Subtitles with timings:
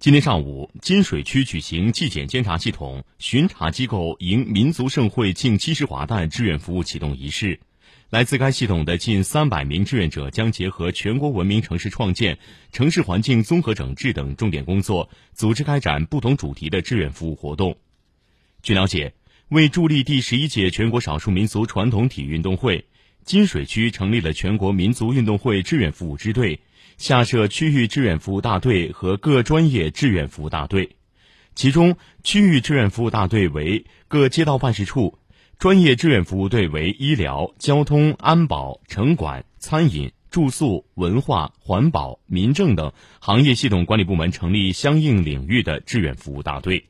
[0.00, 7.58] 今天上午，金水区举行纪检监察系统巡查机构迎民族盛会近七十华诞志愿服务启动仪式。
[8.08, 12.38] 来自该系统的近三百名志愿者将结合全国文明城市创建、
[12.70, 17.76] 城市环境综合整治等重点工作，组织开展不同主题的志愿服务活动。
[18.62, 19.14] 据了解，
[19.48, 22.84] 为助力第十一届全国少数民族传统体育运动会，
[23.24, 26.60] 金水区成立了全国民族运动会志愿服务支队。
[26.96, 30.96] 下设区域志愿服务大队和各专业志愿服务大队，
[31.54, 35.18] 其中区域志愿服务大队为各街道办事处，
[35.58, 46.88] 专业志愿服务队为医疗、交通、安保、城管、餐饮、住宿、文化、环保、民政等行业系统管理部门成立相应领域的志愿服务大队。